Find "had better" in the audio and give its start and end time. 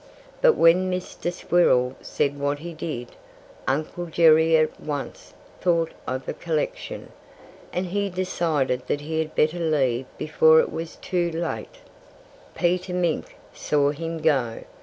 9.19-9.59